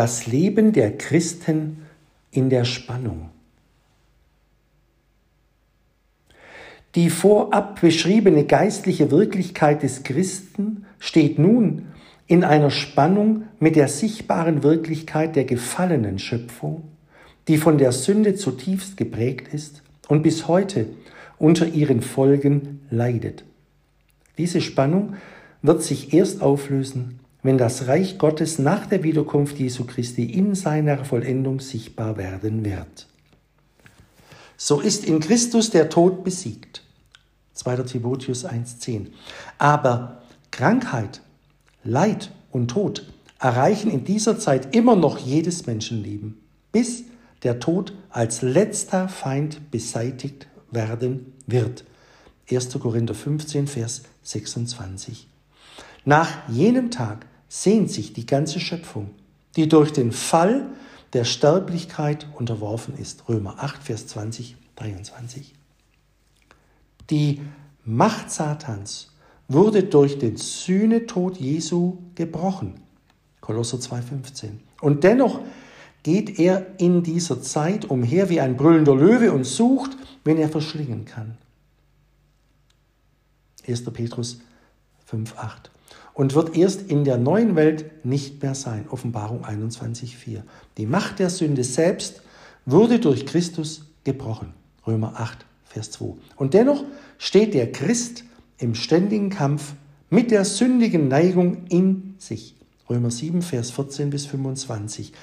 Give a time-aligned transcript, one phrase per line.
[0.00, 1.82] das Leben der Christen
[2.30, 3.28] in der Spannung.
[6.94, 11.88] Die vorab beschriebene geistliche Wirklichkeit des Christen steht nun
[12.26, 16.84] in einer Spannung mit der sichtbaren Wirklichkeit der gefallenen Schöpfung,
[17.46, 20.86] die von der Sünde zutiefst geprägt ist und bis heute
[21.36, 23.44] unter ihren Folgen leidet.
[24.38, 25.16] Diese Spannung
[25.60, 31.04] wird sich erst auflösen, wenn das Reich Gottes nach der Wiederkunft Jesu Christi in seiner
[31.04, 33.06] Vollendung sichtbar werden wird.
[34.56, 36.82] So ist in Christus der Tod besiegt.
[37.54, 37.76] 2.
[37.76, 39.06] Timotheus 1.10.
[39.58, 41.22] Aber Krankheit,
[41.82, 43.06] Leid und Tod
[43.38, 46.38] erreichen in dieser Zeit immer noch jedes Menschenleben,
[46.72, 47.04] bis
[47.42, 51.84] der Tod als letzter Feind beseitigt werden wird.
[52.50, 52.78] 1.
[52.78, 55.26] Korinther 15, Vers 26.
[56.04, 59.10] Nach jenem Tag sehnt sich die ganze Schöpfung,
[59.56, 60.68] die durch den Fall
[61.12, 63.28] der Sterblichkeit unterworfen ist.
[63.28, 65.52] Römer 8, Vers 20, 23.
[67.10, 67.40] Die
[67.84, 69.10] Macht Satans
[69.48, 72.74] wurde durch den Sühnetod Jesu gebrochen.
[73.40, 74.50] Kolosser 2,15.
[74.80, 75.40] Und dennoch
[76.04, 81.04] geht er in dieser Zeit umher wie ein brüllender Löwe und sucht, wen er verschlingen
[81.04, 81.36] kann.
[83.66, 83.84] 1.
[83.86, 84.40] Petrus
[85.10, 85.70] 5,8.
[86.20, 88.84] Und wird erst in der neuen Welt nicht mehr sein.
[88.90, 90.42] Offenbarung 21,4.
[90.76, 92.20] Die Macht der Sünde selbst
[92.66, 94.52] wurde durch Christus gebrochen.
[94.86, 96.16] Römer 8, Vers 2.
[96.36, 96.84] Und dennoch
[97.16, 98.24] steht der Christ
[98.58, 99.72] im ständigen Kampf
[100.10, 102.54] mit der sündigen Neigung in sich.
[102.90, 105.14] Römer 7, Vers 14 bis 25.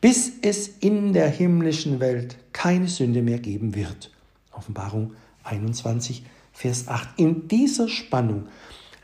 [0.00, 4.10] Bis es in der himmlischen Welt keine Sünde mehr geben wird.
[4.50, 5.12] Offenbarung
[5.44, 7.20] 21, Vers 8.
[7.20, 8.48] In dieser Spannung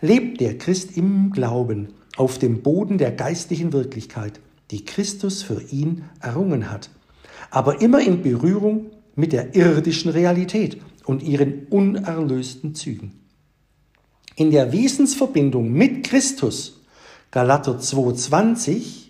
[0.01, 4.41] lebt der Christ im Glauben auf dem Boden der geistlichen Wirklichkeit,
[4.71, 6.91] die Christus für ihn errungen hat,
[7.51, 13.13] aber immer in Berührung mit der irdischen Realität und ihren unerlösten Zügen.
[14.35, 16.83] In der Wesensverbindung mit Christus,
[17.31, 19.07] Galater 2,20,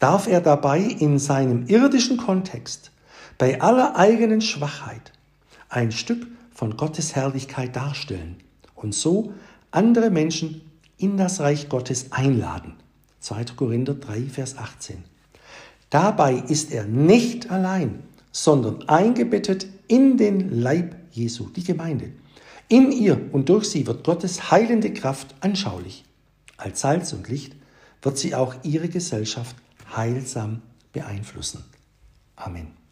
[0.00, 2.90] darf er dabei in seinem irdischen Kontext
[3.38, 5.12] bei aller eigenen Schwachheit
[5.68, 8.36] ein Stück von Gottes Herrlichkeit darstellen
[8.74, 9.32] und so
[9.74, 10.62] andere Menschen
[10.96, 12.74] in das Reich Gottes einladen.
[13.20, 13.44] 2.
[13.56, 15.02] Korinther 3, Vers 18.
[15.90, 22.12] Dabei ist er nicht allein, sondern eingebettet in den Leib Jesu, die Gemeinde.
[22.68, 26.04] In ihr und durch sie wird Gottes heilende Kraft anschaulich.
[26.56, 27.54] Als Salz und Licht
[28.02, 29.56] wird sie auch ihre Gesellschaft
[29.94, 30.62] heilsam
[30.92, 31.64] beeinflussen.
[32.36, 32.83] Amen.